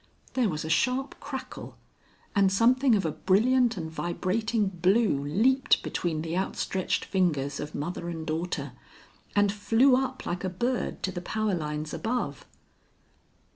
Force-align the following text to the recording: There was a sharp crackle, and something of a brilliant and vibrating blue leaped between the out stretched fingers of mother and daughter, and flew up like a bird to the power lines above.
There 0.33 0.49
was 0.49 0.65
a 0.65 0.67
sharp 0.69 1.19
crackle, 1.19 1.77
and 2.35 2.51
something 2.51 2.95
of 2.95 3.05
a 3.05 3.11
brilliant 3.11 3.77
and 3.77 3.91
vibrating 3.91 4.67
blue 4.69 5.23
leaped 5.23 5.83
between 5.83 6.23
the 6.23 6.35
out 6.35 6.55
stretched 6.55 7.05
fingers 7.05 7.59
of 7.59 7.75
mother 7.75 8.09
and 8.09 8.25
daughter, 8.25 8.71
and 9.35 9.51
flew 9.51 9.95
up 9.95 10.25
like 10.25 10.43
a 10.43 10.49
bird 10.49 11.03
to 11.03 11.11
the 11.11 11.21
power 11.21 11.53
lines 11.53 11.93
above. 11.93 12.47